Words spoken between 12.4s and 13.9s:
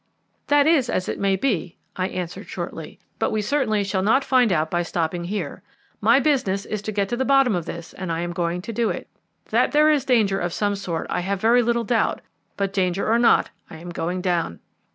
but danger or not, I am